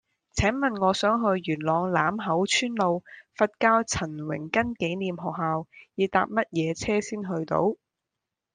[0.31, 3.03] 請問我想去元朗欖口村路
[3.35, 7.75] 佛教陳榮根紀念學校要搭乜嘢車先去到